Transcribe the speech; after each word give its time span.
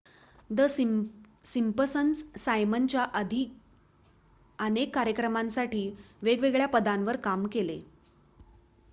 the 0.49 0.61
Simpsons 1.43 2.23
सायमनच्या 2.37 3.03
आधी 3.13 3.43
अनेक 4.59 4.93
कार्यक्रमांसाठी 4.95 5.83
वेगवेगळ्या 6.21 6.67
पदांवर 6.67 7.15
काम 7.19 7.45
केले 7.47 7.79